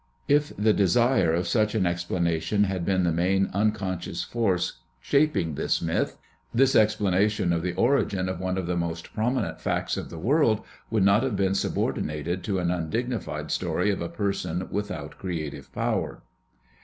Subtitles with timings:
[0.27, 5.53] If the desire of such an explana tion had been the main unconscious force shaping
[5.53, 6.17] this myth,
[6.51, 10.65] this explanation of the origin of one of the most prominent facts of the world
[10.89, 16.23] would not have been subordinated to an undignified story of a person without creative power.